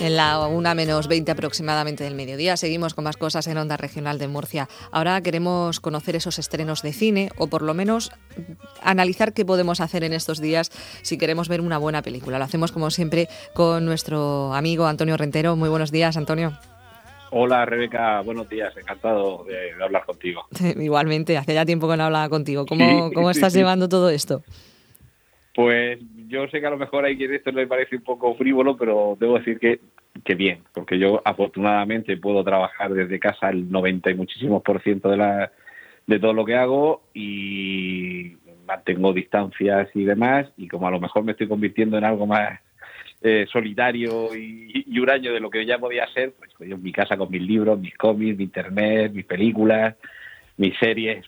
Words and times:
En 0.00 0.16
la 0.16 0.38
una 0.48 0.74
menos 0.74 1.08
20 1.08 1.30
aproximadamente 1.30 2.04
del 2.04 2.14
mediodía 2.14 2.56
seguimos 2.56 2.94
con 2.94 3.04
más 3.04 3.18
cosas 3.18 3.46
en 3.48 3.58
Onda 3.58 3.76
Regional 3.76 4.18
de 4.18 4.28
Murcia. 4.28 4.66
Ahora 4.92 5.20
queremos 5.20 5.78
conocer 5.78 6.16
esos 6.16 6.38
estrenos 6.38 6.80
de 6.80 6.94
cine 6.94 7.30
o 7.36 7.48
por 7.48 7.60
lo 7.60 7.74
menos 7.74 8.10
analizar 8.82 9.34
qué 9.34 9.44
podemos 9.44 9.80
hacer 9.82 10.02
en 10.02 10.14
estos 10.14 10.40
días 10.40 10.70
si 11.02 11.18
queremos 11.18 11.50
ver 11.50 11.60
una 11.60 11.76
buena 11.76 12.00
película. 12.00 12.38
Lo 12.38 12.44
hacemos 12.44 12.72
como 12.72 12.90
siempre 12.90 13.28
con 13.52 13.84
nuestro 13.84 14.54
amigo 14.54 14.86
Antonio 14.86 15.18
Rentero. 15.18 15.54
Muy 15.54 15.68
buenos 15.68 15.92
días, 15.92 16.16
Antonio. 16.16 16.58
Hola 17.30 17.66
Rebeca, 17.66 18.22
buenos 18.22 18.48
días, 18.48 18.74
encantado 18.78 19.44
de, 19.44 19.84
hablar 19.84 20.06
contigo. 20.06 20.46
Igualmente, 20.80 21.36
hace 21.36 21.52
ya 21.52 21.66
tiempo 21.66 21.90
que 21.90 21.98
no 21.98 22.04
hablaba 22.04 22.30
contigo. 22.30 22.64
¿Cómo, 22.64 23.12
cómo 23.12 23.30
estás 23.30 23.52
llevando 23.52 23.86
todo 23.88 24.08
esto? 24.08 24.42
Pues 25.60 25.98
yo 26.26 26.48
sé 26.48 26.58
que 26.58 26.66
a 26.66 26.70
lo 26.70 26.78
mejor 26.78 27.04
hay 27.04 27.18
quien 27.18 27.34
esto 27.34 27.52
le 27.52 27.66
parece 27.66 27.96
un 27.96 28.02
poco 28.02 28.34
frívolo, 28.34 28.78
pero 28.78 29.14
debo 29.20 29.36
decir 29.36 29.58
que, 29.58 29.78
que 30.24 30.34
bien, 30.34 30.60
porque 30.72 30.98
yo 30.98 31.20
afortunadamente 31.22 32.16
puedo 32.16 32.42
trabajar 32.42 32.94
desde 32.94 33.20
casa 33.20 33.50
el 33.50 33.70
90 33.70 34.10
y 34.10 34.14
muchísimos 34.14 34.62
por 34.62 34.82
ciento 34.82 35.10
de, 35.10 35.18
la, 35.18 35.52
de 36.06 36.18
todo 36.18 36.32
lo 36.32 36.46
que 36.46 36.56
hago 36.56 37.02
y 37.12 38.38
mantengo 38.64 39.12
distancias 39.12 39.90
y 39.92 40.04
demás, 40.04 40.50
y 40.56 40.66
como 40.66 40.88
a 40.88 40.92
lo 40.92 40.98
mejor 40.98 41.24
me 41.24 41.32
estoy 41.32 41.46
convirtiendo 41.46 41.98
en 41.98 42.04
algo 42.04 42.26
más 42.26 42.58
eh, 43.20 43.46
solitario 43.52 44.34
y, 44.34 44.84
y, 44.86 44.98
huraño 44.98 45.30
de 45.30 45.40
lo 45.40 45.50
que 45.50 45.66
ya 45.66 45.76
podía 45.76 46.06
ser, 46.14 46.32
pues 46.38 46.52
yo 46.58 46.76
en 46.76 46.82
mi 46.82 46.90
casa 46.90 47.18
con 47.18 47.30
mis 47.30 47.42
libros, 47.42 47.78
mis 47.78 47.98
cómics, 47.98 48.38
mi 48.38 48.44
internet, 48.44 49.12
mis 49.12 49.26
películas, 49.26 49.94
mis 50.56 50.74
series, 50.78 51.26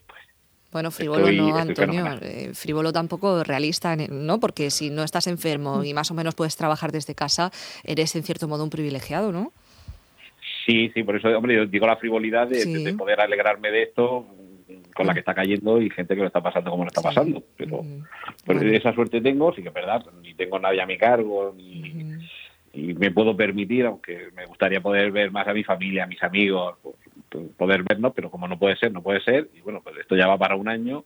bueno, 0.73 0.91
frívolo 0.91 1.31
no, 1.31 1.57
Antonio. 1.57 2.19
Eh, 2.23 2.51
frívolo 2.55 2.93
tampoco 2.93 3.45
realista, 3.45 3.95
¿no? 3.97 4.41
Porque 4.41 4.71
si 4.71 4.91
no 4.91 5.03
estás 5.05 5.27
enfermo 5.27 5.85
y 5.85 5.93
más 5.93 6.11
o 6.11 6.15
menos 6.15 6.35
puedes 6.35 6.57
trabajar 6.57 6.93
desde 6.93 7.15
casa, 7.15 7.51
eres 7.85 8.17
en 8.17 8.23
cierto 8.23 8.49
modo 8.49 8.65
un 8.65 8.71
privilegiado, 8.71 9.33
¿no? 9.33 9.53
Sí, 10.67 10.91
sí, 10.95 11.03
por 11.03 11.17
eso, 11.17 11.29
hombre, 11.29 11.57
yo 11.57 11.67
digo 11.67 11.87
la 11.87 11.97
frivolidad 11.97 12.49
de, 12.49 12.95
poder 12.97 13.21
alegrarme 13.21 13.71
de 13.71 13.83
esto 13.83 14.27
con 14.95 15.07
la 15.07 15.15
que 15.15 15.21
está 15.21 15.35
cayendo 15.35 15.81
y 15.81 15.91
gente 15.91 16.15
que 16.15 16.21
lo 16.21 16.27
está 16.27 16.43
pasando 16.43 16.71
como 16.71 16.85
lo 16.85 16.89
está 16.89 17.03
pasando. 17.03 17.43
Pero 17.57 17.85
pues 18.45 18.63
esa 18.63 18.95
suerte 18.95 19.21
tengo, 19.21 19.53
sí 19.55 19.63
que 19.63 19.69
es 19.69 19.75
verdad, 19.75 20.05
ni 20.23 20.35
tengo 20.35 20.59
nadie 20.59 20.81
a 20.81 20.87
mi 20.87 20.97
cargo, 20.97 21.53
ni, 21.57 22.19
y 22.75 22.95
me 22.95 23.11
puedo 23.11 23.37
permitir, 23.37 23.85
aunque 23.85 24.29
me 24.35 24.47
gustaría 24.47 24.81
poder 24.81 25.11
ver 25.13 25.31
más 25.31 25.47
a 25.47 25.53
mi 25.53 25.65
familia, 25.65 26.05
a 26.05 26.07
mis 26.07 26.23
amigos, 26.23 26.79
poder 27.57 27.83
vernos, 27.83 28.13
pero 28.15 28.31
como 28.31 28.49
no 28.49 28.59
puede 28.59 28.77
ser, 28.77 28.93
no 28.93 29.03
puede 29.03 29.21
ser. 29.21 29.49
Y 29.55 29.61
bueno, 29.61 29.81
pues 29.83 29.97
esto 29.99 30.17
ya 30.17 30.27
va 30.27 30.39
para 30.39 30.57
un 30.57 30.69
año. 30.69 31.05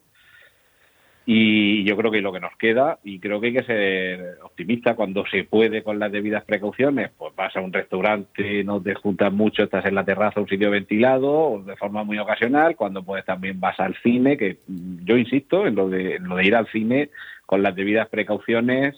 Y 1.29 1.83
yo 1.83 1.97
creo 1.97 2.09
que 2.09 2.21
lo 2.21 2.31
que 2.31 2.39
nos 2.39 2.55
queda, 2.55 2.99
y 3.03 3.19
creo 3.19 3.41
que 3.41 3.47
hay 3.47 3.53
que 3.53 3.63
ser 3.63 4.37
optimista 4.43 4.95
cuando 4.95 5.25
se 5.29 5.43
puede 5.43 5.83
con 5.83 5.99
las 5.99 6.09
debidas 6.09 6.45
precauciones, 6.45 7.11
pues 7.17 7.35
vas 7.35 7.53
a 7.57 7.59
un 7.59 7.73
restaurante, 7.73 8.63
no 8.63 8.81
te 8.81 8.95
juntas 8.95 9.33
mucho, 9.33 9.63
estás 9.63 9.85
en 9.85 9.95
la 9.95 10.05
terraza, 10.05 10.39
un 10.39 10.47
sitio 10.47 10.71
ventilado, 10.71 11.61
de 11.65 11.75
forma 11.75 12.05
muy 12.05 12.17
ocasional, 12.17 12.77
cuando 12.77 13.03
puedes 13.03 13.25
también 13.25 13.59
vas 13.59 13.77
al 13.81 13.93
cine, 14.01 14.37
que 14.37 14.59
yo 15.03 15.17
insisto 15.17 15.67
en 15.67 15.75
lo 15.75 15.89
de, 15.89 16.15
en 16.15 16.29
lo 16.29 16.37
de 16.37 16.45
ir 16.45 16.55
al 16.55 16.67
cine 16.67 17.09
con 17.45 17.61
las 17.61 17.75
debidas 17.75 18.07
precauciones, 18.07 18.95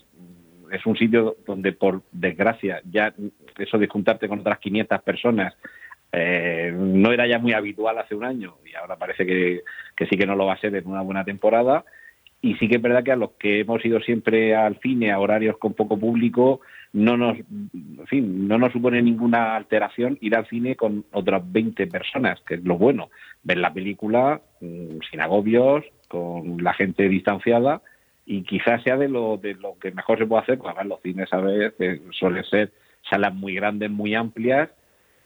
es 0.72 0.85
un 0.85 0.97
sitio 0.97 1.35
donde 1.47 1.72
por 1.72 2.03
desgracia 2.11 2.81
ya 2.91 3.11
eso 3.57 3.80
de 3.80 3.88
juntarte 3.88 4.27
con 4.27 4.41
otras 4.41 4.59
500 4.59 5.02
personas 5.02 5.55
eh, 6.11 6.73
no 6.75 7.11
era 7.11 7.27
ya 7.27 7.39
muy 7.39 7.53
habitual 7.53 7.97
hace 7.97 8.15
un 8.15 8.23
año 8.23 8.55
y 8.65 8.75
ahora 8.75 8.97
parece 8.97 9.25
que, 9.25 9.61
sí 10.09 10.17
que 10.17 10.25
no 10.25 10.35
lo 10.35 10.45
va 10.45 10.53
a 10.53 10.59
ser 10.59 10.75
en 10.75 10.88
una 10.88 11.01
buena 11.01 11.23
temporada. 11.23 11.85
Y 12.41 12.56
sí 12.56 12.69
que 12.69 12.78
es 12.78 12.81
verdad 12.81 13.03
que 13.03 13.11
a 13.11 13.17
los 13.17 13.31
que 13.31 13.59
hemos 13.59 13.84
ido 13.84 14.00
siempre 14.00 14.56
al 14.56 14.79
cine 14.79 15.11
a 15.11 15.19
horarios 15.19 15.57
con 15.57 15.73
poco 15.73 16.00
público, 16.00 16.61
no 16.94 17.17
nos, 17.17 17.38
en 17.38 18.07
fin, 18.07 18.47
no 18.47 18.57
nos 18.57 18.72
supone 18.72 19.01
ninguna 19.01 19.57
alteración 19.57 20.17
ir 20.22 20.35
al 20.35 20.47
cine 20.47 20.78
con 20.78 21.03
otras 21.11 21.44
20 21.51 21.88
personas, 21.88 22.39
que 22.47 22.55
es 22.55 22.63
lo 22.63 22.78
bueno. 22.78 23.09
Ver 23.44 23.57
la 23.57 23.73
película 23.73 24.41
mm, 24.61 25.00
sin 25.11 25.19
agobios, 25.19 25.84
con 26.07 26.63
la 26.63 26.73
gente 26.73 27.07
distanciada 27.07 27.81
y 28.25 28.44
quizás 28.44 28.84
sea 28.84 28.97
de 28.97 29.07
lo, 29.07 29.38
de 29.38 29.55
lo 29.55 29.78
que 29.79 29.91
mejor 29.91 30.19
se 30.19 30.25
puede 30.25 30.44
hacer, 30.44 30.59
pues 30.59 30.75
los 30.85 31.01
cines 31.01 31.31
a 31.34 31.38
veces 31.38 32.01
suelen 32.11 32.44
ser 32.44 32.72
salas 33.09 33.34
muy 33.34 33.55
grandes, 33.55 33.89
muy 33.89 34.13
amplias 34.13 34.69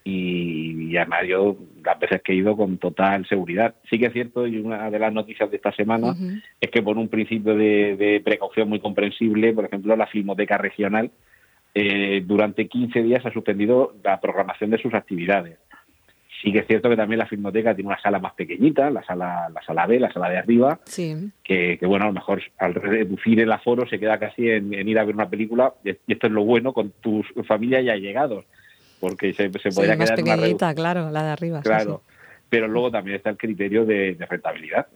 y, 0.06 0.63
además 0.98 1.22
yo 1.28 1.58
las 1.84 2.00
veces 2.00 2.22
que 2.22 2.34
he 2.34 2.36
ido 2.36 2.56
con 2.56 2.78
total 2.78 3.26
seguridad. 3.28 3.76
Sí 3.90 4.00
que 4.00 4.08
es 4.08 4.14
cierto, 4.14 4.48
y 4.48 4.58
una 4.58 4.90
de 4.90 5.00
las 5.00 5.14
noticias 5.14 5.50
de 5.50 5.58
esta 5.58 5.72
semana 5.72 6.16
es 6.60 6.70
que 6.70 6.82
por 6.82 6.98
un 6.98 7.08
principio 7.08 7.56
de, 7.56 8.22
precaución 8.24 8.70
muy 8.70 8.80
comprensible, 8.80 9.54
por 9.54 9.66
ejemplo, 9.66 9.96
la 9.96 10.08
Filmoteca 10.08 10.58
Regional 10.58 11.12
eh, 11.76 12.22
durante 12.26 12.68
15 12.68 13.02
días 13.02 13.26
ha 13.26 13.32
suspendido 13.32 13.96
la 14.04 14.20
programación 14.20 14.70
de 14.70 14.78
sus 14.78 14.94
actividades. 14.94 15.58
Sí 16.42 16.52
que 16.52 16.60
es 16.60 16.68
cierto 16.68 16.90
que 16.90 16.98
también 16.98 17.20
la 17.20 17.26
Filmoteca 17.26 17.74
tiene 17.74 17.88
una 17.88 18.02
sala 18.02 18.20
más 18.20 18.34
pequeñita, 18.34 18.90
la 18.90 19.02
sala, 19.04 19.50
la 19.54 19.62
sala 19.64 19.88
B, 19.88 20.00
la 20.00 20.12
sala 20.12 20.30
de 20.30 20.38
arriba, 20.38 20.80
que, 21.44 21.80
bueno, 21.84 22.06
a 22.06 22.08
lo 22.10 22.14
mejor 22.14 22.42
al 22.58 22.74
reducir 22.74 23.40
el 23.40 23.52
aforo 23.52 23.88
se 23.88 23.98
queda 23.98 24.20
casi 24.20 24.50
en, 24.50 24.74
ir 24.74 25.00
a 25.00 25.06
ver 25.06 25.16
una 25.16 25.30
película, 25.30 25.74
y 25.86 25.92
esto 25.92 26.28
es 26.28 26.34
lo 26.34 26.44
bueno 26.44 26.74
con 26.74 26.92
tu 27.02 27.24
familia 27.48 27.82
ya 27.82 27.96
llegados 27.96 28.46
porque 29.04 29.34
se, 29.34 29.52
se 29.60 29.70
podría 29.72 29.98
más 29.98 30.12
quedar 30.12 30.38
pequeñita, 30.40 30.74
claro, 30.74 31.12
la 31.12 31.24
de 31.24 31.30
arriba. 31.32 31.62
Claro. 31.62 32.04
Pero 32.48 32.70
luego 32.70 32.90
también 32.90 33.18
está 33.18 33.32
el 33.32 33.38
criterio 33.38 33.84
de, 33.84 34.16
rentabilidad. 34.30 34.88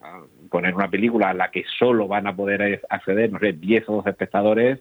Poner 0.50 0.74
una 0.74 0.90
película 0.90 1.32
a 1.32 1.34
la 1.34 1.52
que 1.52 1.66
solo 1.78 2.08
van 2.08 2.26
a 2.26 2.34
poder 2.34 2.82
acceder, 2.88 3.34
no 3.34 3.40
sé, 3.40 3.52
10 3.52 3.90
o 3.90 3.96
12 3.96 4.10
espectadores, 4.12 4.80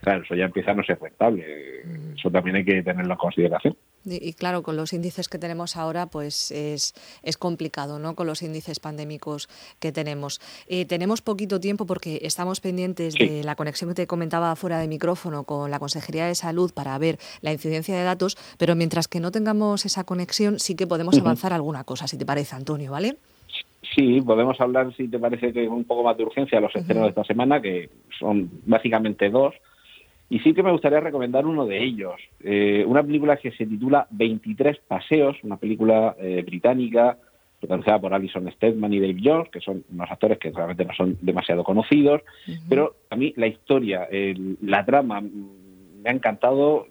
claro, 0.00 0.22
eso 0.22 0.36
ya 0.36 0.44
empieza 0.44 0.70
a 0.70 0.74
no 0.74 0.84
ser 0.84 1.00
rentable. 1.00 1.82
Eso 2.18 2.30
también 2.30 2.56
hay 2.56 2.64
que 2.64 2.82
tenerlo 2.82 3.12
en 3.12 3.18
consideración. 3.18 3.76
Y, 4.04 4.32
claro, 4.32 4.62
con 4.62 4.76
los 4.76 4.92
índices 4.92 5.28
que 5.28 5.38
tenemos 5.38 5.76
ahora, 5.76 6.06
pues 6.06 6.50
es, 6.50 6.94
es 7.22 7.36
complicado, 7.36 7.98
¿no? 7.98 8.14
Con 8.14 8.26
los 8.26 8.42
índices 8.42 8.80
pandémicos 8.80 9.48
que 9.80 9.92
tenemos. 9.92 10.40
Eh, 10.68 10.86
tenemos 10.86 11.20
poquito 11.20 11.60
tiempo 11.60 11.84
porque 11.84 12.20
estamos 12.22 12.60
pendientes 12.60 13.14
de 13.14 13.42
la 13.44 13.54
conexión 13.54 13.90
que 13.90 13.94
te 13.94 14.06
comentaba 14.06 14.54
fuera 14.56 14.78
de 14.78 14.88
micrófono 14.88 15.44
con 15.44 15.70
la 15.70 15.78
Consejería 15.78 16.26
de 16.26 16.34
Salud 16.34 16.72
para 16.72 16.96
ver 16.98 17.18
la 17.42 17.52
incidencia 17.52 17.96
de 17.96 18.02
datos, 18.02 18.36
pero 18.56 18.74
mientras 18.74 19.08
que 19.08 19.20
no 19.20 19.30
tengamos 19.30 19.84
esa 19.84 20.04
conexión, 20.04 20.58
sí 20.58 20.74
que 20.74 20.86
podemos 20.86 21.18
avanzar 21.18 21.52
alguna 21.52 21.84
cosa, 21.84 22.06
si 22.06 22.16
te 22.16 22.24
parece, 22.24 22.56
Antonio, 22.56 22.92
¿vale? 22.92 23.16
Sí, 23.94 24.20
podemos 24.20 24.60
hablar, 24.60 24.94
si 24.96 25.08
te 25.08 25.18
parece, 25.18 25.52
que 25.52 25.68
un 25.68 25.84
poco 25.84 26.02
más 26.02 26.16
de 26.16 26.24
urgencia 26.24 26.60
los 26.60 26.74
estrenos 26.74 27.04
de 27.04 27.08
esta 27.10 27.24
semana, 27.24 27.60
que 27.60 27.90
son 28.18 28.50
básicamente 28.66 29.30
dos. 29.30 29.54
Y 30.30 30.40
sí 30.40 30.52
que 30.52 30.62
me 30.62 30.72
gustaría 30.72 31.00
recomendar 31.00 31.46
uno 31.46 31.66
de 31.66 31.82
ellos, 31.82 32.16
eh, 32.40 32.84
una 32.86 33.02
película 33.02 33.36
que 33.36 33.50
se 33.52 33.66
titula 33.66 34.06
23 34.10 34.78
Paseos, 34.86 35.36
una 35.42 35.56
película 35.56 36.16
eh, 36.18 36.42
británica 36.44 37.16
protagonizada 37.60 37.98
por 37.98 38.14
Alison 38.14 38.50
Steadman 38.52 38.92
y 38.92 39.00
Dave 39.00 39.20
Jones, 39.22 39.48
que 39.50 39.60
son 39.60 39.84
unos 39.90 40.10
actores 40.10 40.38
que 40.38 40.50
realmente 40.50 40.84
no 40.84 40.94
son 40.94 41.18
demasiado 41.20 41.64
conocidos, 41.64 42.22
pero 42.68 42.94
a 43.10 43.16
mí 43.16 43.34
la 43.36 43.48
historia, 43.48 44.06
la 44.60 44.84
trama 44.84 45.20
me 45.20 46.10
ha 46.10 46.12
encantado, 46.12 46.86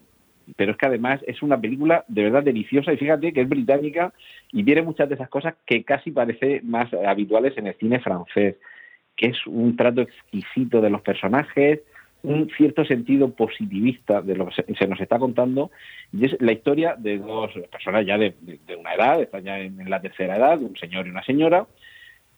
pero 0.55 0.71
es 0.71 0.77
que 0.77 0.85
además 0.85 1.21
es 1.25 1.41
una 1.41 1.59
película 1.59 2.05
de 2.07 2.23
verdad 2.23 2.43
deliciosa. 2.43 2.93
Y 2.93 2.97
fíjate 2.97 3.33
que 3.33 3.41
es 3.41 3.49
británica 3.49 4.13
y 4.51 4.63
tiene 4.63 4.81
muchas 4.81 5.09
de 5.09 5.15
esas 5.15 5.29
cosas 5.29 5.55
que 5.65 5.83
casi 5.83 6.11
parece 6.11 6.61
más 6.63 6.93
habituales 6.93 7.57
en 7.57 7.67
el 7.67 7.75
cine 7.75 7.99
francés, 7.99 8.55
que 9.15 9.27
es 9.27 9.47
un 9.47 9.75
trato 9.75 10.01
exquisito 10.01 10.81
de 10.81 10.89
los 10.89 11.01
personajes, 11.01 11.81
un 12.23 12.49
cierto 12.57 12.83
sentido 12.85 13.29
positivista 13.29 14.21
de 14.21 14.35
lo 14.35 14.47
que 14.47 14.63
se, 14.73 14.87
nos 14.87 14.99
está 14.99 15.19
contando 15.19 15.71
y 16.11 16.25
es 16.25 16.35
la 16.41 16.51
historia 16.51 16.95
de 16.97 17.19
dos 17.19 17.51
personas 17.71 18.05
ya 18.05 18.17
de, 18.17 18.33
una 18.77 18.93
edad, 18.93 19.21
están 19.21 19.43
ya 19.43 19.59
en, 19.59 19.89
la 19.89 20.01
tercera 20.01 20.35
edad, 20.35 20.61
un 20.61 20.75
señor 20.75 21.07
y 21.07 21.11
una 21.11 21.23
señora, 21.23 21.67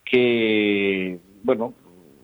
que, 0.04 1.20
bueno, 1.44 1.74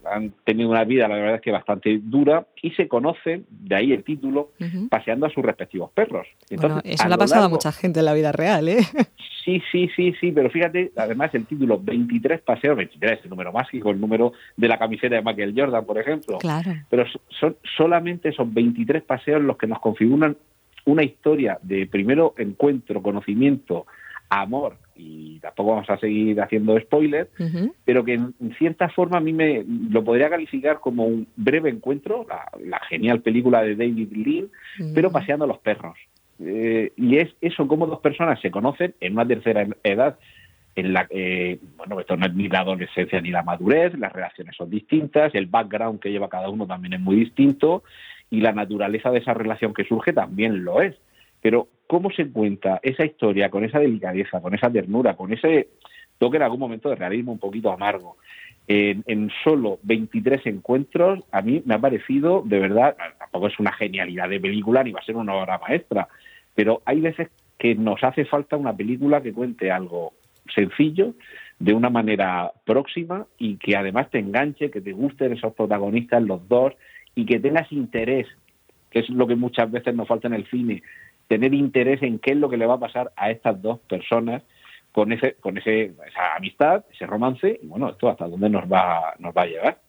han 0.06 0.32
tenido 0.44 0.70
una 0.70 0.84
vida, 0.84 1.08
la 1.08 1.16
verdad 1.16 1.36
es 1.36 1.42
que 1.42 1.52
bastante 1.52 2.00
dura, 2.02 2.46
y 2.62 2.72
se 2.72 2.88
conocen, 2.88 3.46
de 3.50 3.76
ahí 3.76 3.94
el 3.94 4.04
título, 4.04 4.52
paseando 4.90 5.26
a 5.26 5.30
sus 5.30 5.44
respectivos 5.44 5.92
perros. 5.92 6.28
bueno, 6.58 6.82
eso 6.84 7.08
le 7.08 7.14
ha 7.14 7.18
pasado 7.18 7.46
a 7.46 7.50
mucha 7.50 7.72
gente 7.72 8.00
en 8.00 8.06
la 8.06 8.14
vida 8.14 8.32
real, 8.32 8.68
¿eh? 8.70 8.80
Sí, 9.46 9.62
sí, 9.72 9.92
sí, 9.96 10.12
sí, 10.20 10.32
pero 10.32 10.50
fíjate, 10.50 10.92
además 10.98 11.30
el 11.36 11.46
título 11.46 11.80
23 11.80 12.42
paseos, 12.42 12.76
23 12.76 13.20
el 13.26 13.30
número 13.30 13.54
mágico, 13.54 13.92
el 13.92 14.02
número 14.02 14.34
de 14.58 14.68
la 14.68 14.80
camiseta 14.80 15.14
de 15.14 15.22
Michael 15.22 15.54
Jordan, 15.56 15.86
por 15.86 16.00
ejemplo. 16.00 16.40
Claro. 16.40 16.72
Pero 16.90 17.06
son 17.30 17.56
solamente 17.78 18.30
esos 18.30 18.52
23 18.52 19.04
paseos 19.04 19.44
los 19.44 19.56
que 19.58 19.68
nos 19.68 19.80
configuran 19.82 20.36
una 20.86 21.04
historia 21.04 21.60
de 21.62 21.86
primero 21.86 22.34
encuentro, 22.40 23.04
conocimiento, 23.04 23.86
amor, 24.30 24.78
y 24.96 25.40
tampoco 25.40 25.72
vamos 25.72 25.90
a 25.90 25.98
seguir 25.98 26.40
haciendo 26.42 26.80
spoilers, 26.80 27.30
pero 27.84 28.04
que 28.04 28.14
en, 28.14 28.34
cierta 28.58 28.90
forma 28.90 29.18
a 29.18 29.22
mí 29.22 29.34
me 29.34 29.66
lo 29.90 30.04
podría 30.04 30.30
calificar 30.30 30.80
como 30.80 31.06
un 31.06 31.28
breve 31.36 31.70
encuentro, 31.70 32.26
la, 32.64 32.80
genial 32.90 33.22
película 33.22 33.62
de 33.62 33.76
David 33.76 34.12
Lean, 34.14 34.48
pero 34.94 35.12
paseando 35.12 35.46
a 35.46 35.48
los 35.48 35.60
perros. 35.60 35.98
Eh, 36.40 36.92
y 36.98 37.18
es 37.18 37.34
eso, 37.42 37.68
como 37.68 37.88
dos 37.88 38.00
personas 38.00 38.40
se 38.42 38.52
conocen 38.52 38.94
en 39.00 39.14
una 39.14 39.28
tercera 39.28 39.68
edad, 39.84 40.18
en 40.76 40.92
la 40.92 41.08
eh, 41.10 41.60
bueno, 41.78 42.00
esto 42.00 42.18
no 42.18 42.26
es 42.26 42.34
ni 42.34 42.50
la 42.50 42.60
adolescencia 42.60 43.22
ni 43.22 43.32
la 43.32 43.44
madurez, 43.44 43.98
las 43.98 44.12
relaciones 44.12 44.56
son 44.56 44.70
distintas, 44.70 45.34
el 45.34 45.46
background 45.46 46.00
que 46.00 46.12
lleva 46.12 46.30
cada 46.30 46.50
uno 46.50 46.68
también 46.68 46.94
es 46.94 47.00
muy 47.00 47.16
distinto 47.16 47.84
y 48.30 48.42
la 48.42 48.52
naturaleza 48.52 49.12
de 49.12 49.20
esa 49.20 49.34
relación 49.34 49.74
que 49.74 49.86
surge 49.86 50.12
también 50.12 50.66
lo 50.66 50.82
es. 50.82 50.96
Pero 51.46 51.68
cómo 51.86 52.10
se 52.10 52.28
cuenta 52.32 52.80
esa 52.82 53.06
historia 53.06 53.52
con 53.52 53.64
esa 53.64 53.78
delicadeza, 53.78 54.42
con 54.42 54.56
esa 54.56 54.72
ternura, 54.72 55.16
con 55.16 55.32
ese 55.32 55.68
toque 56.18 56.38
en 56.38 56.42
algún 56.42 56.60
momento 56.60 56.90
de 56.90 56.96
realismo 56.96 57.34
un 57.34 57.38
poquito 57.38 57.72
amargo, 57.72 58.18
en, 58.68 59.30
solo 59.44 59.78
23 59.84 60.44
encuentros, 60.48 61.24
a 61.32 61.44
mí 61.44 61.62
me 61.64 61.76
ha 61.76 61.80
parecido, 61.80 62.42
de 62.44 62.58
verdad, 62.58 62.98
tampoco 63.20 63.46
es 63.46 63.60
una 63.60 63.72
genialidad 63.74 64.28
de 64.28 64.40
película 64.40 64.84
ni 64.84 64.92
va 64.92 65.02
a 65.02 65.06
ser 65.06 65.18
una 65.18 65.36
obra 65.36 65.60
maestra, 65.60 66.08
pero 66.56 66.82
hay 66.84 67.00
veces 67.02 67.30
que 67.60 67.76
nos 67.76 68.04
hace 68.04 68.26
falta 68.26 68.58
una 68.58 68.76
película 68.76 69.22
que 69.22 69.32
cuente 69.32 69.70
algo 69.70 70.14
sencillo, 70.52 71.14
de 71.60 71.74
una 71.76 71.92
manera 71.92 72.54
próxima 72.66 73.28
y 73.38 73.58
que 73.58 73.78
además 73.78 74.10
te 74.10 74.18
enganche, 74.18 74.72
que 74.72 74.82
te 74.82 74.94
gusten 74.94 75.34
esos 75.34 75.54
protagonistas 75.54 76.24
los 76.24 76.50
dos 76.50 76.74
y 77.14 77.24
que 77.28 77.40
tengas 77.40 77.72
interés, 77.72 78.26
que 78.90 79.02
es 79.02 79.10
lo 79.10 79.28
que 79.28 79.36
muchas 79.36 79.70
veces 79.70 79.94
nos 79.94 80.08
falta 80.08 80.28
en 80.28 80.34
el 80.34 80.50
cine, 80.50 80.82
tener 81.28 81.54
interés 81.54 82.02
en 82.04 82.20
qué 82.20 82.32
es 82.32 82.38
lo 82.38 82.50
que 82.50 82.58
le 82.58 82.66
va 82.66 82.76
a 82.76 82.80
pasar 82.80 83.12
a 83.16 83.32
estas 83.32 83.62
dos 83.62 83.80
personas 83.80 84.44
con 84.92 85.12
ese 85.12 85.36
con 85.36 85.58
ese 85.58 85.94
esa 86.08 86.36
amistad, 86.38 86.86
ese 86.92 87.06
romance 87.06 87.60
y 87.62 87.68
bueno, 87.68 87.90
esto 87.90 88.10
hasta 88.10 88.28
dónde 88.28 88.50
nos 88.50 88.64
va 88.72 89.14
nos 89.20 89.36
va 89.36 89.42
a 89.42 89.46
llegar. 89.46 89.80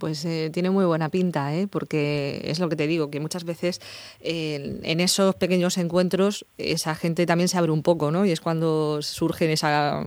pues 0.00 0.24
eh, 0.24 0.50
tiene 0.52 0.70
muy 0.70 0.84
buena 0.84 1.08
pinta, 1.08 1.54
¿eh? 1.54 1.68
porque 1.68 2.42
es 2.44 2.58
lo 2.58 2.68
que 2.68 2.74
te 2.74 2.88
digo, 2.88 3.12
que 3.12 3.20
muchas 3.20 3.44
veces 3.44 3.80
en 4.20 5.00
esos 5.00 5.36
pequeños 5.36 5.78
encuentros 5.78 6.46
esa 6.58 6.96
gente 6.96 7.26
también 7.26 7.46
se 7.46 7.56
abre 7.56 7.70
un 7.70 7.82
poco, 7.82 8.10
¿no? 8.10 8.26
Y 8.26 8.32
es 8.32 8.40
cuando 8.40 9.02
surge 9.02 9.52
esa, 9.52 10.02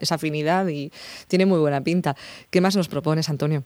esa 0.00 0.14
afinidad 0.14 0.68
y 0.68 0.92
tiene 1.26 1.44
muy 1.44 1.58
buena 1.58 1.80
pinta. 1.80 2.14
¿Qué 2.50 2.60
más 2.60 2.76
nos 2.76 2.88
propones, 2.88 3.28
Antonio? 3.28 3.64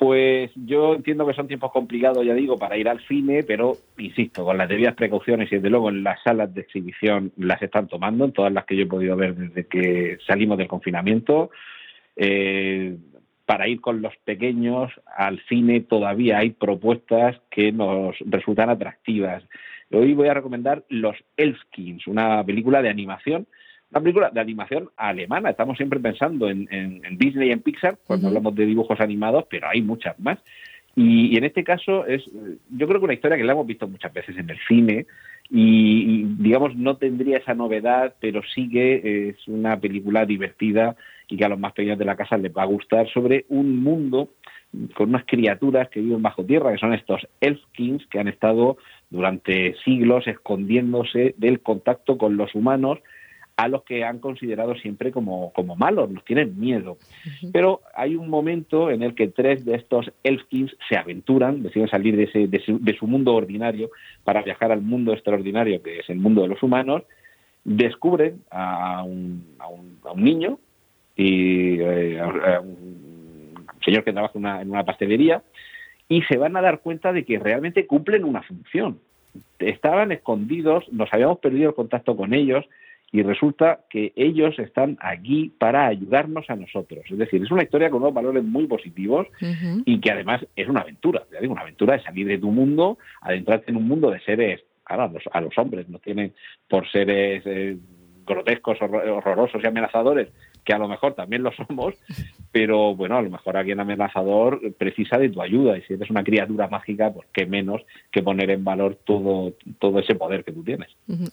Pues 0.00 0.50
yo 0.54 0.94
entiendo 0.94 1.26
que 1.26 1.34
son 1.34 1.46
tiempos 1.46 1.72
complicados, 1.72 2.24
ya 2.24 2.32
digo, 2.32 2.56
para 2.56 2.78
ir 2.78 2.88
al 2.88 3.06
cine, 3.06 3.42
pero 3.42 3.74
insisto, 3.98 4.46
con 4.46 4.56
las 4.56 4.66
debidas 4.66 4.94
precauciones 4.94 5.52
y 5.52 5.56
desde 5.56 5.68
luego 5.68 5.90
en 5.90 6.02
las 6.02 6.22
salas 6.22 6.54
de 6.54 6.62
exhibición 6.62 7.32
las 7.36 7.60
están 7.60 7.86
tomando, 7.86 8.24
en 8.24 8.32
todas 8.32 8.50
las 8.50 8.64
que 8.64 8.76
yo 8.76 8.84
he 8.84 8.86
podido 8.86 9.14
ver 9.14 9.34
desde 9.36 9.66
que 9.66 10.16
salimos 10.26 10.56
del 10.56 10.68
confinamiento. 10.68 11.50
Eh, 12.16 12.96
para 13.44 13.68
ir 13.68 13.82
con 13.82 14.00
los 14.00 14.16
pequeños 14.24 14.90
al 15.04 15.38
cine 15.50 15.82
todavía 15.82 16.38
hay 16.38 16.52
propuestas 16.52 17.38
que 17.50 17.70
nos 17.70 18.16
resultan 18.20 18.70
atractivas. 18.70 19.44
Hoy 19.92 20.14
voy 20.14 20.28
a 20.28 20.34
recomendar 20.34 20.82
Los 20.88 21.16
Elfkins, 21.36 22.06
una 22.06 22.42
película 22.42 22.80
de 22.80 22.88
animación 22.88 23.46
una 23.90 24.00
película 24.00 24.30
de 24.30 24.40
animación 24.40 24.90
alemana. 24.96 25.50
Estamos 25.50 25.76
siempre 25.76 26.00
pensando 26.00 26.48
en, 26.48 26.68
Disney 27.18 27.48
y 27.48 27.52
en 27.52 27.60
Pixar 27.60 27.98
cuando 28.06 28.28
hablamos 28.28 28.54
de 28.54 28.66
dibujos 28.66 29.00
animados, 29.00 29.44
pero 29.50 29.68
hay 29.68 29.82
muchas 29.82 30.18
más. 30.20 30.38
Y, 30.96 31.36
en 31.36 31.44
este 31.44 31.64
caso 31.64 32.06
es, 32.06 32.24
yo 32.70 32.86
creo 32.86 33.00
que 33.00 33.04
una 33.04 33.14
historia 33.14 33.36
que 33.36 33.44
la 33.44 33.52
hemos 33.52 33.66
visto 33.66 33.88
muchas 33.88 34.12
veces 34.12 34.36
en 34.36 34.50
el 34.50 34.58
cine 34.68 35.06
y, 35.48 36.24
digamos 36.38 36.76
no 36.76 36.96
tendría 36.96 37.38
esa 37.38 37.54
novedad, 37.54 38.14
pero 38.20 38.42
sí 38.54 38.68
que 38.68 39.30
es 39.30 39.48
una 39.48 39.78
película 39.80 40.24
divertida 40.24 40.96
y 41.28 41.36
que 41.36 41.44
a 41.44 41.48
los 41.48 41.58
más 41.58 41.72
pequeños 41.72 41.98
de 41.98 42.04
la 42.04 42.16
casa 42.16 42.36
les 42.36 42.52
va 42.56 42.62
a 42.62 42.66
gustar 42.66 43.08
sobre 43.12 43.44
un 43.48 43.82
mundo 43.82 44.30
con 44.94 45.08
unas 45.08 45.24
criaturas 45.24 45.88
que 45.88 46.00
viven 46.00 46.22
bajo 46.22 46.44
tierra, 46.44 46.72
que 46.72 46.78
son 46.78 46.94
estos 46.94 47.26
elfkins 47.40 48.06
que 48.06 48.20
han 48.20 48.28
estado 48.28 48.78
durante 49.10 49.74
siglos 49.84 50.28
escondiéndose 50.28 51.34
del 51.38 51.60
contacto 51.60 52.16
con 52.16 52.36
los 52.36 52.54
humanos 52.54 53.00
a 53.60 53.68
los 53.68 53.82
que 53.82 54.04
han 54.04 54.20
considerado 54.20 54.74
siempre 54.76 55.12
como, 55.12 55.52
como 55.52 55.76
malos, 55.76 56.08
nos 56.10 56.24
tienen 56.24 56.58
miedo. 56.58 56.96
Pero 57.52 57.82
hay 57.94 58.16
un 58.16 58.30
momento 58.30 58.90
en 58.90 59.02
el 59.02 59.14
que 59.14 59.28
tres 59.28 59.66
de 59.66 59.74
estos 59.74 60.10
elfkins 60.24 60.74
se 60.88 60.96
aventuran, 60.96 61.62
deciden 61.62 61.88
salir 61.88 62.16
de, 62.16 62.22
ese, 62.22 62.46
de, 62.48 62.96
su, 62.98 63.06
mundo 63.06 63.34
ordinario 63.34 63.90
para 64.24 64.40
viajar 64.40 64.72
al 64.72 64.80
mundo 64.80 65.12
extraordinario, 65.12 65.82
que 65.82 65.98
es 65.98 66.08
el 66.08 66.16
mundo 66.16 66.40
de 66.40 66.48
los 66.48 66.62
humanos, 66.62 67.02
descubren 67.62 68.40
a 68.50 69.02
un, 69.02 69.44
a 69.58 69.68
un, 69.68 70.24
niño 70.24 70.58
y 71.14 71.80
eh, 71.80 72.18
a 72.18 72.60
un 72.60 73.56
señor 73.84 74.04
que 74.04 74.14
trabaja 74.14 74.62
en 74.62 74.70
una 74.70 74.84
pastelería 74.84 75.42
y 76.08 76.22
se 76.22 76.38
van 76.38 76.56
a 76.56 76.62
dar 76.62 76.80
cuenta 76.80 77.12
de 77.12 77.26
que 77.26 77.38
realmente 77.38 77.86
cumplen 77.86 78.24
una 78.24 78.42
función. 78.42 79.00
Estaban 79.58 80.12
escondidos, 80.12 80.90
nos 80.90 81.12
habíamos 81.12 81.40
perdido 81.40 81.68
el 81.68 81.74
contacto 81.74 82.16
con 82.16 82.32
ellos, 82.32 82.64
y 83.12 83.22
resulta 83.22 83.80
que 83.90 84.12
ellos 84.14 84.58
están 84.58 84.96
aquí 85.00 85.52
para 85.58 85.86
ayudarnos 85.86 86.48
a 86.48 86.56
nosotros. 86.56 87.04
Es 87.10 87.18
decir, 87.18 87.42
es 87.42 87.50
una 87.50 87.64
historia 87.64 87.90
con 87.90 88.02
unos 88.02 88.14
valores 88.14 88.44
muy 88.44 88.66
positivos 88.66 89.26
y 89.84 90.00
que 90.00 90.12
además 90.12 90.46
es 90.54 90.68
una 90.68 90.80
aventura. 90.80 91.24
Ya 91.32 91.40
digo, 91.40 91.52
una 91.52 91.62
aventura 91.62 91.96
de 91.96 92.02
salir 92.02 92.26
de 92.28 92.38
tu 92.38 92.50
mundo, 92.50 92.98
adentrarte 93.20 93.70
en 93.70 93.78
un 93.78 93.88
mundo 93.88 94.10
de 94.10 94.20
seres, 94.20 94.60
claro, 94.84 95.12
a 95.32 95.40
los, 95.40 95.58
hombres 95.58 95.88
no 95.88 95.98
tienen 95.98 96.32
por 96.68 96.88
seres 96.88 97.42
eh, 97.46 97.76
grotescos, 98.24 98.78
horrorosos 98.80 99.62
y 99.62 99.66
amenazadores, 99.66 100.28
que 100.64 100.72
a 100.72 100.78
lo 100.78 100.88
mejor 100.88 101.14
también 101.14 101.42
lo 101.42 101.52
somos, 101.52 101.94
pero 102.52 102.94
bueno, 102.94 103.16
a 103.16 103.22
lo 103.22 103.30
mejor 103.30 103.56
alguien 103.56 103.80
amenazador 103.80 104.60
precisa 104.74 105.18
de 105.18 105.28
tu 105.28 105.40
ayuda 105.40 105.78
y 105.78 105.82
si 105.82 105.94
eres 105.94 106.10
una 106.10 106.24
criatura 106.24 106.68
mágica, 106.68 107.12
pues 107.12 107.26
qué 107.32 107.46
menos 107.46 107.82
que 108.10 108.22
poner 108.22 108.50
en 108.50 108.64
valor 108.64 108.98
todo, 109.04 109.54
todo 109.78 109.98
ese 109.98 110.14
poder 110.14 110.44
que 110.44 110.52
tú 110.52 110.62
tienes. 110.62 110.88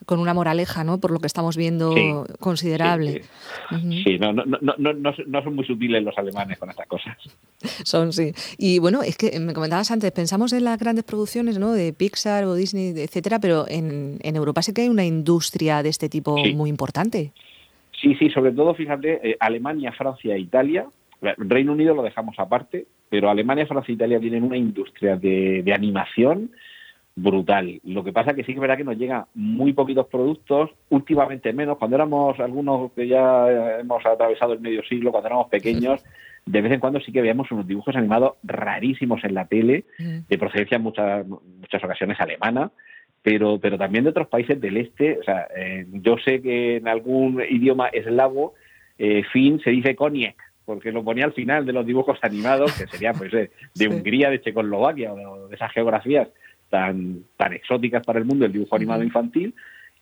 Con 0.06 0.20
una 0.20 0.34
moraleja, 0.34 0.84
¿no? 0.84 1.00
Por 1.00 1.12
lo 1.12 1.20
que 1.20 1.28
estamos 1.28 1.58
viendo, 1.58 2.26
considerable. 2.40 3.24
Sí, 3.70 4.18
no, 4.20 4.34
no, 4.34 4.44
no, 4.46 4.76
no, 4.78 4.94
no, 4.94 5.44
son 5.44 5.56
muy 5.56 5.66
sutiles 5.66 6.04
los 6.04 6.18
alemanes 6.18 6.58
con 6.58 6.70
estas 6.70 6.88
cosas. 6.88 7.18
Son, 7.84 8.14
sí. 8.14 8.34
Y 8.58 8.78
bueno, 8.78 9.02
es 9.02 9.18
que 9.18 9.40
me 9.40 9.54
comentabas 9.54 9.90
antes, 9.90 10.12
pensamos 10.12 10.54
en 10.54 10.64
las 10.64 10.78
grandes 10.78 11.04
producciones, 11.04 11.58
¿no? 11.58 11.72
De 11.72 11.92
Pixar 11.92 12.44
o 12.44 12.54
Disney, 12.54 12.94
etcétera, 12.96 13.40
pero 13.40 13.66
en, 13.68 14.20
en 14.22 14.36
Europa 14.36 14.62
sí 14.62 14.74
que 14.74 14.84
hay 14.84 14.90
una 14.90 15.06
industria 15.06 15.82
de 15.82 15.90
este 15.90 16.08
tipo 16.08 16.38
muy 16.38 16.70
importante. 16.70 17.34
Sí, 18.02 18.16
sí, 18.16 18.30
sobre 18.30 18.52
todo, 18.52 18.74
fíjate, 18.76 19.32
eh, 19.32 19.38
Alemania, 19.40 19.92
Francia 19.92 20.36
e 20.36 20.40
Italia, 20.40 20.86
Reino 21.22 21.72
Unido 21.72 21.96
lo 21.96 22.04
dejamos 22.04 22.36
aparte, 22.38 22.86
pero 23.10 23.30
Alemania, 23.30 23.66
Francia 23.66 23.92
e 23.92 23.96
Italia 23.96 24.20
tienen 24.20 24.44
una 24.44 24.58
industria 24.58 25.16
de, 25.16 25.64
animación 25.74 26.52
brutal. 27.16 27.82
Lo 27.84 28.04
que 28.04 28.14
pasa 28.14 28.32
es 28.32 28.36
que 28.36 28.44
sí 28.44 28.48
que 28.48 28.54
es 28.54 28.60
verdad 28.60 28.78
que 28.78 28.84
nos 28.84 28.98
llegan 28.98 29.26
muy 29.34 29.74
poquitos 29.74 30.06
productos, 30.08 30.70
últimamente 30.90 31.52
menos. 31.54 31.80
Cuando 31.80 31.96
éramos 31.96 32.40
algunos 32.40 32.92
que 32.92 33.08
ya 33.08 33.80
hemos 33.80 34.06
atravesado 34.06 34.54
el 34.54 34.60
medio 34.60 34.84
siglo, 34.84 35.12
cuando 35.12 35.30
éramos 35.30 35.48
pequeños, 35.48 36.04
de 36.46 36.62
vez 36.62 36.72
en 36.72 36.80
cuando 36.80 37.00
sí 37.00 37.12
que 37.12 37.22
veíamos 37.22 37.52
unos 37.52 37.66
dibujos 37.66 37.96
animados 37.96 38.34
rarísimos 38.44 39.24
en 39.24 39.34
la 39.34 39.48
tele, 39.48 39.86
de 39.98 40.38
procedencia 40.38 40.76
en 40.76 40.84
muchas, 40.84 41.26
muchas 41.26 41.84
ocasiones 41.84 42.20
alemana, 42.20 42.72
pero, 43.28 43.60
pero 43.60 43.78
también 43.78 44.06
de 44.06 44.12
otros 44.12 44.30
países 44.30 44.62
del 44.62 44.78
este. 44.78 45.20
O 45.20 45.24
sea, 45.24 45.50
eh, 45.54 45.86
yo 45.92 46.16
sé 46.18 46.42
que 46.42 46.78
en 46.78 46.88
algún 46.88 47.44
idioma 47.50 47.90
eslavo, 47.90 48.54
eh, 48.98 49.22
fin 49.34 49.60
se 49.60 49.70
dice 49.70 49.98
koniec, 49.98 50.38
porque 50.64 50.94
lo 50.94 51.04
ponía 51.04 51.26
al 51.26 51.34
final 51.34 51.66
de 51.66 51.74
los 51.74 51.86
dibujos 51.86 52.18
animados, 52.22 52.72
que 52.78 52.88
sería 52.88 53.12
pues 53.12 53.34
eh, 53.34 53.52
de 53.76 53.88
Hungría, 53.90 54.30
de 54.30 54.40
Checoslovaquia 54.40 55.12
o 55.12 55.50
de, 55.50 55.56
esas 55.56 55.74
geografías 55.74 56.30
tan, 56.70 57.26
tan 57.36 57.52
exóticas 57.52 58.02
para 58.06 58.18
el 58.18 58.24
mundo, 58.24 58.46
el 58.46 58.54
dibujo 58.54 58.78
animado 58.78 59.04
infantil. 59.04 59.54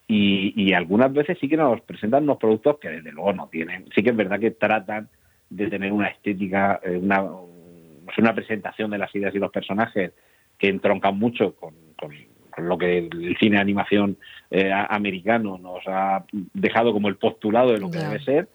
Y, 0.07 0.53
y, 0.55 0.73
algunas 0.73 1.11
veces 1.11 1.35
sí 1.41 1.49
que 1.49 1.57
nos 1.57 1.81
presentan 1.81 2.25
unos 2.25 2.37
productos 2.37 2.77
que 2.77 2.89
desde 2.89 3.11
luego 3.11 3.33
no 3.33 3.47
tienen. 3.47 3.85
Sí 3.95 4.03
que 4.03 4.11
es 4.11 4.15
verdad 4.15 4.39
que 4.39 4.51
tratan 4.51 5.09
de 5.49 5.65
tener 5.67 5.91
una 5.91 6.09
estética, 6.09 6.79
una, 7.01 7.23
una 7.23 8.35
presentación 8.35 8.91
de 8.91 8.99
las 8.99 9.15
ideas 9.15 9.33
y 9.33 9.39
los 9.39 9.51
personajes 9.51 10.11
que 10.59 10.67
entroncan 10.67 11.17
mucho 11.17 11.55
con, 11.55 11.73
con 11.97 12.11
lo 12.57 12.77
que 12.77 12.97
el 12.99 13.37
cine 13.39 13.55
de 13.55 13.61
animación 13.61 14.17
eh, 14.49 14.71
americano 14.71 15.57
nos 15.57 15.83
ha 15.87 16.25
dejado 16.53 16.93
como 16.93 17.07
el 17.07 17.17
postulado 17.17 17.71
de 17.71 17.79
lo 17.79 17.89
que 17.89 17.99
debe 17.99 18.19
ser, 18.19 18.47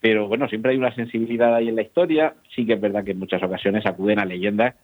pero 0.00 0.28
bueno, 0.28 0.48
siempre 0.48 0.72
hay 0.72 0.78
una 0.78 0.94
sensibilidad 0.94 1.54
ahí 1.54 1.68
en 1.68 1.76
la 1.76 1.82
historia, 1.82 2.34
sí 2.54 2.66
que 2.66 2.74
es 2.74 2.80
verdad 2.80 3.04
que 3.04 3.12
en 3.12 3.18
muchas 3.18 3.42
ocasiones 3.42 3.86
acuden 3.86 4.18
a 4.18 4.24
leyendas 4.24 4.74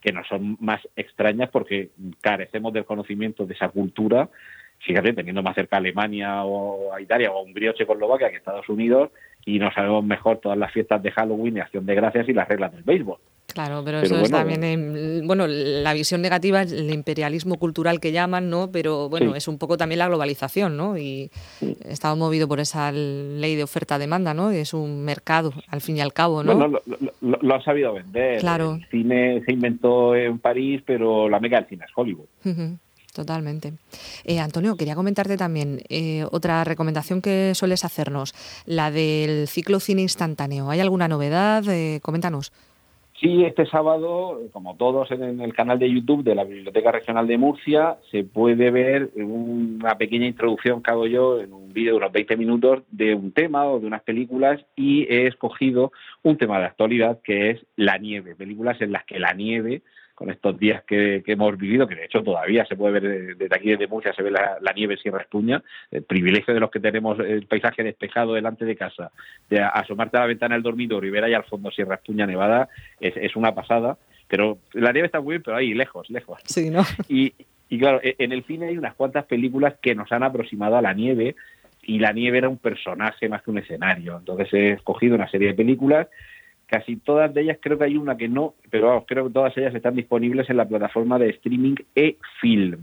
que 0.00 0.12
nos 0.12 0.26
son 0.28 0.56
más 0.60 0.80
extrañas 0.94 1.50
porque 1.50 1.90
carecemos 2.20 2.72
del 2.72 2.84
conocimiento 2.84 3.46
de 3.46 3.54
esa 3.54 3.68
cultura, 3.68 4.28
fíjate, 4.78 5.12
teniendo 5.12 5.42
más 5.42 5.54
cerca 5.54 5.76
a 5.76 5.78
Alemania 5.78 6.44
o 6.44 6.92
a 6.92 7.00
Italia 7.00 7.30
o 7.30 7.38
a 7.38 7.42
Hungría 7.42 7.70
o 7.70 7.74
Checoslovaquia 7.74 8.30
que 8.30 8.36
Estados 8.36 8.68
Unidos, 8.68 9.10
y 9.44 9.58
no 9.58 9.72
sabemos 9.72 10.04
mejor 10.04 10.38
todas 10.38 10.58
las 10.58 10.72
fiestas 10.72 11.02
de 11.02 11.12
Halloween 11.12 11.56
y 11.56 11.60
Acción 11.60 11.86
de 11.86 11.94
Gracias 11.94 12.28
y 12.28 12.32
las 12.32 12.48
reglas 12.48 12.72
del 12.72 12.82
béisbol. 12.82 13.18
Claro, 13.56 13.82
pero, 13.82 14.00
eso 14.00 14.20
es 14.20 14.30
también, 14.30 15.26
bueno, 15.26 15.46
la 15.46 15.94
visión 15.94 16.20
negativa 16.20 16.60
es 16.60 16.72
el 16.72 16.92
imperialismo 16.92 17.56
cultural 17.56 18.00
que 18.00 18.12
llaman, 18.12 18.50
¿no? 18.50 18.70
Pero 18.70 19.08
bueno, 19.08 19.34
es 19.34 19.48
un 19.48 19.56
poco 19.56 19.78
también 19.78 20.00
la 20.00 20.08
globalización, 20.08 20.76
¿no? 20.76 20.98
Y 20.98 21.30
estamos 21.88 22.18
movido 22.18 22.48
por 22.48 22.60
esa 22.60 22.92
ley 22.92 23.56
de 23.56 23.62
oferta-demanda, 23.62 24.34
¿no? 24.34 24.50
Es 24.50 24.74
un 24.74 25.02
mercado, 25.02 25.54
al 25.68 25.80
fin 25.80 25.96
y 25.96 26.02
al 26.02 26.12
cabo, 26.12 26.42
¿no? 26.42 26.54
Bueno, 26.54 26.80
lo, 27.22 27.38
lo, 27.40 27.54
han 27.54 27.62
sabido 27.62 27.94
vender. 27.94 28.40
Claro. 28.40 28.74
El 28.74 28.86
cine 28.90 29.42
se 29.46 29.52
inventó 29.52 30.14
en 30.14 30.38
París, 30.38 30.82
pero 30.84 31.26
la 31.30 31.40
mega 31.40 31.58
del 31.58 31.66
cine 31.70 31.86
es 31.86 31.92
Hollywood. 31.96 32.26
Totalmente. 33.14 33.72
Eh, 34.24 34.38
Antonio, 34.38 34.76
quería 34.76 34.94
comentarte 34.94 35.38
también 35.38 35.80
eh, 35.88 36.26
otra 36.30 36.62
recomendación 36.64 37.22
que 37.22 37.54
sueles 37.54 37.86
hacernos, 37.86 38.34
la 38.66 38.90
del 38.90 39.48
ciclo 39.48 39.80
cine 39.80 40.02
instantáneo. 40.02 40.68
¿Hay 40.68 40.80
alguna 40.80 41.08
novedad? 41.08 41.64
Eh, 41.70 42.00
coméntanos. 42.02 42.52
Sí, 43.18 43.44
este 43.44 43.64
sábado, 43.64 44.42
como 44.52 44.76
todos 44.76 45.10
en 45.10 45.40
el 45.40 45.54
canal 45.54 45.78
de 45.78 45.90
YouTube 45.90 46.22
de 46.22 46.34
la 46.34 46.44
Biblioteca 46.44 46.92
Regional 46.92 47.26
de 47.26 47.38
Murcia, 47.38 47.96
se 48.10 48.24
puede 48.24 48.70
ver 48.70 49.10
una 49.14 49.96
pequeña 49.96 50.26
introducción 50.26 50.82
que 50.82 50.90
hago 50.90 51.06
yo 51.06 51.40
en 51.40 51.54
un 51.54 51.72
vídeo 51.72 51.92
de 51.92 51.96
unos 51.96 52.12
20 52.12 52.36
minutos 52.36 52.82
de 52.90 53.14
un 53.14 53.32
tema 53.32 53.64
o 53.64 53.80
de 53.80 53.86
unas 53.86 54.02
películas 54.02 54.60
y 54.76 55.04
he 55.04 55.28
escogido 55.28 55.92
un 56.26 56.36
tema 56.36 56.58
de 56.58 56.66
actualidad 56.66 57.20
que 57.22 57.50
es 57.50 57.66
la 57.76 57.98
nieve, 57.98 58.34
películas 58.34 58.80
en 58.80 58.90
las 58.90 59.04
que 59.04 59.20
la 59.20 59.32
nieve 59.32 59.82
con 60.16 60.28
estos 60.30 60.58
días 60.58 60.82
que, 60.84 61.22
hemos 61.24 61.56
vivido, 61.56 61.86
que 61.86 61.94
de 61.94 62.06
hecho 62.06 62.22
todavía 62.22 62.64
se 62.64 62.74
puede 62.74 62.98
ver 62.98 63.36
desde 63.36 63.54
aquí 63.54 63.70
desde 63.70 63.86
Murcia, 63.86 64.12
se 64.12 64.22
ve 64.22 64.32
la, 64.32 64.72
nieve 64.74 64.94
en 64.94 65.00
Sierra 65.00 65.20
Espuña, 65.20 65.62
el 65.90 66.02
privilegio 66.02 66.52
de 66.52 66.58
los 66.58 66.70
que 66.70 66.80
tenemos 66.80 67.20
el 67.20 67.46
paisaje 67.46 67.84
despejado 67.84 68.34
delante 68.34 68.64
de 68.64 68.74
casa, 68.74 69.12
de 69.48 69.60
asomarte 69.60 70.16
a 70.16 70.20
la 70.20 70.26
ventana 70.26 70.56
del 70.56 70.64
dormitorio 70.64 71.08
y 71.08 71.12
ver 71.12 71.24
ahí 71.24 71.34
al 71.34 71.44
fondo 71.44 71.70
Sierra 71.70 71.96
Espuña 71.96 72.26
nevada, 72.26 72.68
es, 72.98 73.36
una 73.36 73.54
pasada, 73.54 73.96
pero 74.26 74.58
la 74.72 74.92
nieve 74.92 75.06
está 75.06 75.20
muy 75.20 75.34
bien, 75.34 75.42
pero 75.44 75.58
ahí 75.58 75.74
lejos, 75.74 76.10
lejos. 76.10 76.40
Sí, 76.44 76.70
¿no? 76.70 76.82
Y, 77.08 77.34
y 77.68 77.78
claro, 77.78 78.00
e, 78.02 78.16
en 78.18 78.32
el 78.32 78.42
cine 78.44 78.68
hay 78.68 78.78
unas 78.78 78.94
cuantas 78.94 79.26
películas 79.26 79.74
que 79.80 79.94
nos 79.94 80.10
han 80.10 80.22
aproximado 80.22 80.76
a 80.76 80.82
la 80.82 80.92
nieve 80.92 81.36
y 81.86 81.98
la 81.98 82.12
nieve 82.12 82.38
era 82.38 82.48
un 82.48 82.58
personaje 82.58 83.28
más 83.28 83.42
que 83.42 83.50
un 83.50 83.58
escenario. 83.58 84.18
Entonces 84.18 84.52
he 84.52 84.70
escogido 84.72 85.14
una 85.14 85.30
serie 85.30 85.48
de 85.48 85.54
películas 85.54 86.08
Casi 86.66 86.96
todas 86.96 87.32
de 87.32 87.42
ellas, 87.42 87.58
creo 87.60 87.78
que 87.78 87.84
hay 87.84 87.96
una 87.96 88.16
que 88.16 88.28
no, 88.28 88.54
pero 88.70 88.88
vamos, 88.88 89.04
creo 89.06 89.28
que 89.28 89.32
todas 89.32 89.56
ellas 89.56 89.74
están 89.74 89.94
disponibles 89.94 90.50
en 90.50 90.56
la 90.56 90.66
plataforma 90.66 91.16
de 91.16 91.30
streaming 91.30 91.76
e-film. 91.94 92.82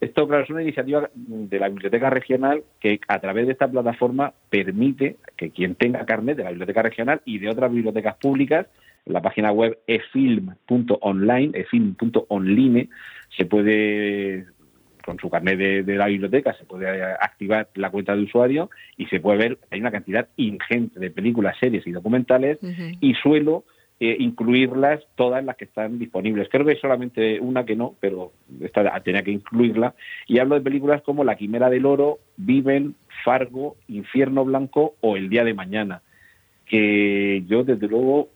Esto, 0.00 0.26
claro, 0.26 0.42
es 0.42 0.50
una 0.50 0.62
iniciativa 0.62 1.08
de 1.14 1.58
la 1.60 1.68
Biblioteca 1.68 2.10
Regional 2.10 2.64
que 2.80 2.98
a 3.06 3.20
través 3.20 3.46
de 3.46 3.52
esta 3.52 3.70
plataforma 3.70 4.32
permite 4.50 5.18
que 5.36 5.50
quien 5.50 5.76
tenga 5.76 6.04
carnet 6.04 6.36
de 6.36 6.42
la 6.42 6.50
Biblioteca 6.50 6.82
Regional 6.82 7.22
y 7.24 7.38
de 7.38 7.48
otras 7.48 7.70
bibliotecas 7.70 8.16
públicas, 8.16 8.66
en 9.06 9.12
la 9.12 9.22
página 9.22 9.52
web 9.52 9.78
efilm.online, 9.86 11.52
efilm.online, 11.54 12.88
se 13.36 13.44
puede 13.44 14.46
con 15.12 15.18
su 15.18 15.28
carnet 15.28 15.84
de, 15.84 15.96
la 15.96 16.06
biblioteca 16.06 16.54
se 16.54 16.64
puede 16.64 17.02
activar 17.02 17.68
la 17.74 17.90
cuenta 17.90 18.16
de 18.16 18.22
usuario 18.22 18.70
y 18.96 19.06
se 19.06 19.20
puede 19.20 19.38
ver, 19.38 19.58
hay 19.70 19.80
una 19.80 19.90
cantidad 19.90 20.28
ingente 20.36 20.98
de 20.98 21.10
películas, 21.10 21.56
series 21.60 21.86
y 21.86 21.92
documentales 21.92 22.58
y 23.00 23.12
suelo 23.14 23.64
eh, 24.00 24.16
incluirlas 24.18 25.00
todas 25.14 25.44
las 25.44 25.56
que 25.56 25.66
están 25.66 25.98
disponibles. 25.98 26.48
Creo 26.50 26.64
que 26.64 26.72
hay 26.72 26.78
solamente 26.78 27.38
una 27.40 27.66
que 27.66 27.76
no, 27.76 27.94
pero 28.00 28.32
esta 28.62 28.98
tenía 29.00 29.22
que 29.22 29.30
incluirla. 29.32 29.94
Y 30.26 30.38
hablo 30.38 30.54
de 30.54 30.62
películas 30.62 31.02
como 31.02 31.24
La 31.24 31.36
Quimera 31.36 31.68
del 31.68 31.84
Oro, 31.84 32.18
Viven, 32.38 32.94
Fargo, 33.22 33.76
Infierno 33.88 34.46
Blanco 34.46 34.94
o 35.02 35.16
El 35.16 35.28
Día 35.28 35.44
de 35.44 35.52
Mañana 35.52 36.00
que 36.72 37.44
yo 37.46 37.64
desde 37.64 37.86
luego 37.86 38.30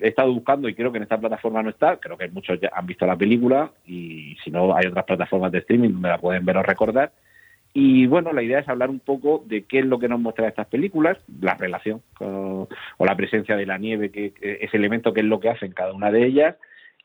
he 0.00 0.08
estado 0.08 0.32
buscando 0.32 0.70
y 0.70 0.74
creo 0.74 0.90
que 0.90 0.96
en 0.96 1.02
esta 1.02 1.20
plataforma 1.20 1.62
no 1.62 1.68
está, 1.68 1.98
creo 1.98 2.16
que 2.16 2.28
muchos 2.28 2.58
ya 2.58 2.70
han 2.72 2.86
visto 2.86 3.04
la 3.04 3.14
película 3.14 3.72
y 3.86 4.34
si 4.42 4.50
no 4.50 4.74
hay 4.74 4.86
otras 4.86 5.04
plataformas 5.04 5.52
de 5.52 5.58
streaming 5.58 5.90
donde 5.90 6.08
la 6.08 6.16
pueden 6.16 6.46
ver 6.46 6.56
o 6.56 6.62
recordar. 6.62 7.12
Y 7.74 8.06
bueno, 8.06 8.32
la 8.32 8.42
idea 8.42 8.60
es 8.60 8.68
hablar 8.70 8.88
un 8.88 9.00
poco 9.00 9.44
de 9.46 9.64
qué 9.64 9.80
es 9.80 9.84
lo 9.84 9.98
que 9.98 10.08
nos 10.08 10.18
muestra 10.18 10.48
estas 10.48 10.66
películas, 10.68 11.18
la 11.42 11.56
relación 11.56 12.00
o 12.20 12.68
la 13.00 13.16
presencia 13.16 13.54
de 13.54 13.66
la 13.66 13.76
nieve, 13.76 14.10
que, 14.10 14.32
ese 14.40 14.78
elemento 14.78 15.12
que 15.12 15.20
es 15.20 15.26
lo 15.26 15.38
que 15.38 15.50
hacen 15.50 15.72
cada 15.72 15.92
una 15.92 16.10
de 16.10 16.24
ellas, 16.24 16.56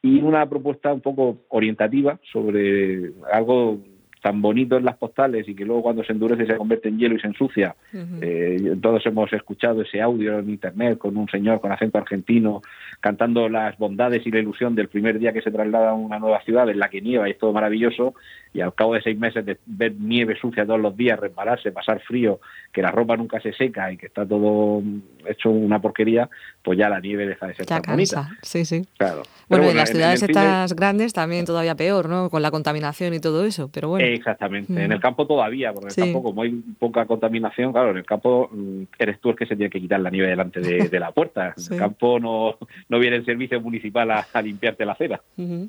y 0.02 0.22
una 0.22 0.48
propuesta 0.48 0.94
un 0.94 1.02
poco 1.02 1.40
orientativa 1.50 2.22
sobre 2.32 3.12
algo 3.34 3.80
tan 4.22 4.42
bonito 4.42 4.78
en 4.78 4.86
las 4.86 4.98
postales 4.98 5.48
y 5.48 5.56
que 5.56 5.66
luego 5.66 5.84
cuando 5.84 6.04
se 6.04 6.12
endurece 6.12 6.46
se 6.46 6.58
convierte 6.58 6.90
en 6.90 6.98
hielo 6.98 7.16
y 7.16 7.20
se 7.20 7.28
ensucia. 7.28 7.76
Eh, 7.94 8.76
todos 8.82 9.06
hemos 9.06 9.32
escuchado 9.32 9.82
ese 9.82 10.02
audio 10.02 10.40
en 10.40 10.50
internet 10.50 10.98
con 10.98 11.16
un 11.16 11.30
señor 11.30 11.62
con 11.62 11.72
acento 11.72 11.98
argentino 11.98 12.62
cantando 13.00 13.48
las 13.48 13.78
bondades 13.78 14.26
y 14.26 14.32
la 14.32 14.40
ilusión 14.40 14.76
del 14.76 14.90
primer 14.90 15.20
día 15.20 15.32
que 15.32 15.42
se 15.42 15.52
traslada 15.52 15.92
a 15.92 15.94
una 15.94 16.20
nueva 16.20 16.42
ciudad 16.44 16.70
en 16.70 16.80
la 16.80 16.90
que 16.90 17.02
nieva 17.02 17.28
y 17.28 17.32
es 17.32 17.38
todo 17.38 17.54
maravilloso 17.54 18.14
y 18.54 18.62
al 18.62 18.74
cabo 18.74 18.96
de 18.96 19.02
seis 19.02 19.18
meses 19.18 19.46
de 19.46 19.58
ver 19.66 19.94
nieve 20.00 20.36
sucia 20.40 20.66
todos 20.66 20.80
los 20.80 20.98
días, 20.98 21.20
repararse, 21.20 21.72
pasar 21.72 22.02
frío, 22.02 22.40
que 22.74 22.82
la 22.82 22.90
ropa 22.90 23.16
nunca 23.16 23.40
se 23.40 23.54
seca 23.54 23.92
y 23.92 23.98
que 23.98 24.08
está 24.08 24.26
todo 24.26 24.82
hecho 25.28 25.52
una 25.52 25.80
porquería, 25.80 26.30
pues 26.64 26.78
ya 26.78 26.90
la 26.90 27.00
nieve 27.00 27.28
deja 27.28 27.48
de 27.48 27.54
ser 27.54 27.66
tan 27.68 27.82
bonita. 27.88 28.30
Sí, 28.42 28.66
sí. 28.66 28.88
Claro. 28.98 29.22
Bueno, 29.48 29.70
en 29.70 29.78
las 29.78 29.90
ciudades 29.90 30.24
estas 30.24 30.76
grandes 30.76 31.14
también 31.14 31.46
todavía 31.46 31.76
peor, 31.76 32.10
¿no? 32.10 32.30
Con 32.30 32.42
la 32.42 32.50
contaminación 32.50 33.14
y 33.14 33.20
todo 33.20 33.46
eso, 33.46 33.70
pero 33.72 33.90
bueno. 33.90 34.06
Exactamente. 34.14 34.84
En 34.84 34.92
el 34.92 35.00
campo 35.00 35.26
todavía, 35.26 35.74
porque 35.74 35.94
en 35.94 36.04
el 36.04 36.06
campo 36.06 36.24
como 36.24 36.44
hay 36.44 36.52
poca 36.78 37.06
contaminación, 37.06 37.72
claro, 37.72 37.92
en 37.92 37.98
el 37.98 38.06
campo 38.06 38.50
mm, 38.52 38.84
eres 38.98 39.20
tú 39.20 39.30
el 39.30 39.36
que 39.36 39.46
se 39.46 39.56
tiene 39.56 39.70
que 39.70 39.82
quitar 39.82 40.00
la 40.00 40.10
nieve 40.10 40.28
delante 40.28 40.60
de, 40.60 41.00
la 41.00 41.12
puerta. 41.12 41.54
En 41.58 41.74
el 41.74 41.80
campo 41.80 42.20
no, 42.20 42.58
no 42.88 43.00
viene 43.00 43.18
el 43.18 43.26
servicio 43.26 43.60
municipal 43.62 44.12
a, 44.12 44.42
limpiarte 44.42 44.86
la 44.86 44.94
acera. 44.94 45.22
Mm, 45.38 45.66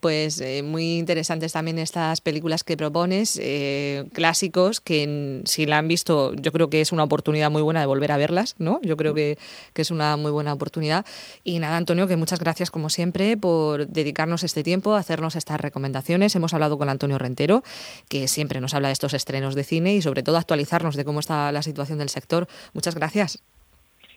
pues 0.00 0.40
eh, 0.40 0.62
muy 0.62 0.98
interesantes 0.98 1.52
también 1.52 1.78
estas 1.78 2.20
películas 2.20 2.64
que 2.64 2.76
propones, 2.76 3.38
eh, 3.42 4.04
clásicos, 4.12 4.80
que 4.80 5.42
si 5.44 5.66
la 5.66 5.78
han 5.78 5.88
visto 5.88 6.34
yo 6.34 6.52
creo 6.52 6.70
que 6.70 6.80
es 6.80 6.92
una 6.92 7.04
oportunidad 7.04 7.50
muy 7.50 7.62
buena 7.62 7.80
de 7.80 7.86
volver 7.86 8.12
a 8.12 8.16
verlas, 8.16 8.56
¿no? 8.58 8.80
Yo 8.82 8.96
creo 8.96 9.14
que, 9.14 9.38
es 9.74 9.90
una 9.90 10.18
muy 10.18 10.30
buena 10.30 10.52
oportunidad. 10.52 11.06
Y 11.42 11.58
nada, 11.58 11.78
Antonio, 11.78 12.06
que 12.06 12.16
muchas 12.16 12.38
gracias 12.38 12.70
como 12.70 12.90
siempre 12.90 13.38
por 13.38 13.86
dedicarnos 13.86 14.44
este 14.44 14.62
tiempo, 14.62 14.94
hacernos 14.94 15.36
estas 15.36 15.58
recomendaciones. 15.58 16.36
Hemos 16.36 16.52
hablado 16.52 16.76
con 16.76 16.90
Antonio 16.90 17.16
Rentero, 17.16 17.62
que 18.10 18.28
siempre 18.28 18.60
nos 18.60 18.74
habla 18.74 18.88
de 18.88 18.92
estos 18.92 19.14
estrenos 19.14 19.54
de 19.54 19.64
cine 19.64 19.94
y 19.94 20.02
sobre 20.02 20.22
todo 20.22 20.36
actualizarnos 20.36 20.96
de 20.96 21.06
cómo 21.06 21.20
está 21.20 21.50
la 21.50 21.62
situación 21.62 21.98
del 21.98 22.10
sector. 22.10 22.46
Muchas 22.74 22.94
gracias. 22.94 23.42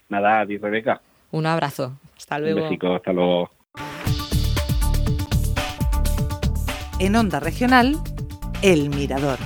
Nada, 0.09 0.41
a 0.41 0.45
Rebeca. 0.45 1.01
Un 1.31 1.45
abrazo. 1.45 1.93
Hasta 2.17 2.39
luego. 2.39 2.67
Un 2.67 2.95
hasta 2.95 3.13
luego. 3.13 3.49
En 7.03 7.17
Onda 7.17 7.41
Regional, 7.41 7.99
El 8.61 8.89
Mirador. 8.89 9.37